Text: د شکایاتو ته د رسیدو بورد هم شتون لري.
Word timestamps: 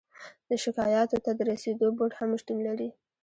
د 0.49 0.51
شکایاتو 0.63 1.17
ته 1.25 1.31
د 1.35 1.39
رسیدو 1.51 1.87
بورد 1.97 2.13
هم 2.19 2.29
شتون 2.41 2.57
لري. 2.67 2.89